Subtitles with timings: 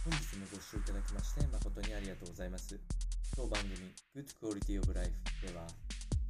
[0.00, 2.72] 本日もご視聴いただきまして誠にありがとうございます。
[3.36, 5.12] 当番組 Good Quality of Life
[5.44, 5.68] では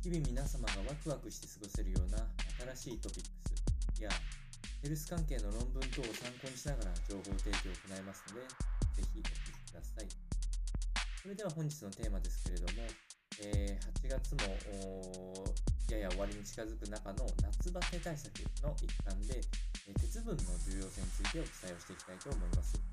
[0.02, 2.18] 日々皆様がワクワクして過ごせるような
[2.74, 3.30] 新しいトピック
[3.94, 4.10] スや
[4.82, 8.50] ヘルス関係の論文等を参考にしながら情報提供を行いますので、
[8.98, 10.10] ぜひお聞きください。
[11.22, 12.90] それでは本日のテーマですけれども、
[13.38, 14.50] えー8月も
[15.94, 18.34] やや終わりに近づく中の夏バテ対策
[18.66, 19.38] の一環で、
[19.86, 22.89] え鉄分の重要性についてお伝えをしていきたいと思います。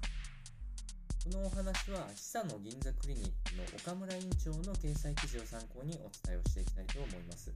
[1.27, 7.51] このお話は、示唆の銀座クリニックの岡村院長の掲載記事を参考にお伝えをしていきたいと思います。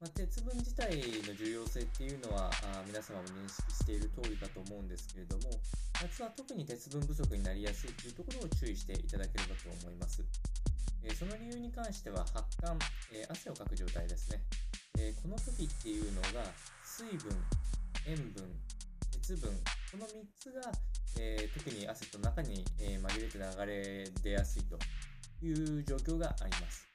[0.00, 0.88] まあ、鉄分自体
[1.28, 5.48] の重要性っていうのはあ皆様も認識している通りかと思うんですけれども
[6.00, 10.22] 夏は特に鉄分不足になりやすいというところを注意していただければと思います、
[11.02, 12.76] えーその理由に関しては発汗、
[13.12, 14.40] えー汗をかく状態ですね、
[14.98, 16.44] えーこの時っていうのが
[16.84, 17.32] 水分
[18.06, 18.44] 塩分
[19.10, 19.50] 鉄分
[19.90, 20.60] この3つが、
[21.18, 24.78] えー特に汗と中に、えー紛れて流れ出やすいと
[25.44, 26.86] いう状況があります。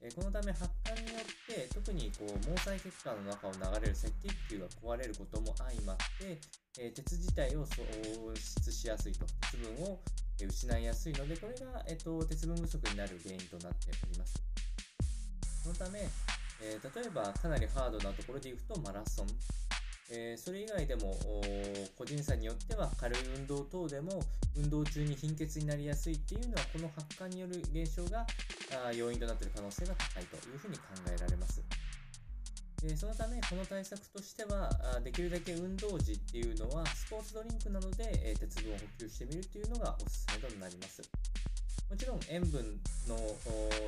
[0.00, 6.38] えーこのため発汗によって特にこう毛細血管の中を流れる赤血球が壊れることも相まって、
[6.78, 7.84] え鉄自体を喪
[8.34, 9.26] 失しやすいと。
[9.50, 10.00] 鉄分を
[10.40, 14.34] 失いやすいのでこれが、えーと鉄分不足になる原因となっております。
[15.64, 16.00] そのため、
[16.62, 19.26] え例えばかなりハードなところでいくとマラソン。
[20.10, 21.14] えーそれ以外でも
[21.96, 24.22] 個人差によっては軽い運動等でも
[24.56, 28.26] 運動中に貧血になりやすいっていうのはこの発汗による現象が
[28.86, 30.82] あ要因となっている可能性が高いというふうに考
[31.14, 31.62] えられます。
[32.82, 34.70] でそのためこの対策としては
[35.02, 41.02] できるだけ運動時っていうのはスポーツドリンクなどで、え鉄分を補給してみるっていうのがおすすめとなります。
[41.90, 43.16] もちろん塩分の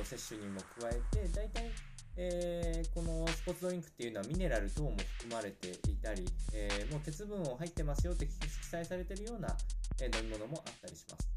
[0.03, 1.71] 摂取にも加えて大体
[2.17, 8.33] えーこのスポーツドリンクっていうのはミネラル等も含まれていたり、えーもう鉄分を入ってますよって記
[8.69, 9.55] 載されているような、
[10.01, 11.29] え飲み物もあったりします。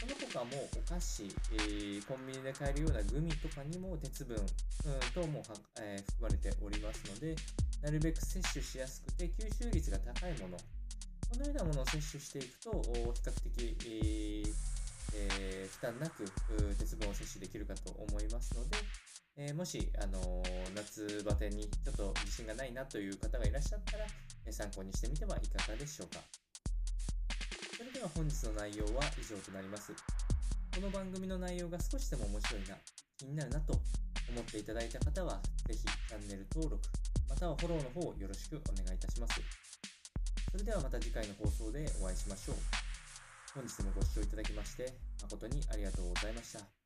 [0.00, 4.44] その他もお菓子、えーコンビニで買えるようなグミとかにも鉄分、うん、
[5.14, 5.46] 等もは、
[5.80, 7.34] えー含まれておりますので、
[7.82, 10.64] なるべく摂取しやすくて吸収率が高いもの、こ
[11.38, 14.74] のようなものを摂取していくと、比較的、えー
[15.16, 16.24] え負担なく
[16.76, 18.73] 鉄分を摂取できるかと思いますので、
[19.44, 24.06] えーもし、あのー夏バテにちょっと自信がないなという方がいらっしゃったら、
[24.46, 26.20] えー参考にしてみてはいかがでしょうか。
[27.76, 29.92] それでは本日の内容は以上となります。
[30.74, 32.76] この番組の内容が少しでも面白いな、
[33.18, 33.74] 気になるなと
[34.30, 36.82] 思っていただいた方は、ぜひチャンネル登録、
[37.28, 39.42] またはフォローの方よろしくお願いいたします。
[40.52, 42.56] それではまた次回の放送でお会いしましょう。
[43.54, 46.83] 本日もご視聴いただきまして誠にありがとうございました。